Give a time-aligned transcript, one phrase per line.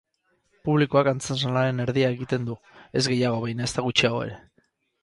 [0.69, 2.59] Publikoak antzezlanaren erdia egiten du,
[2.99, 4.43] ez gehiago baina ezta gutxiago ere.